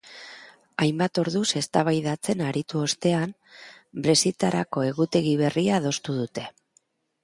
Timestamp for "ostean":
2.87-3.37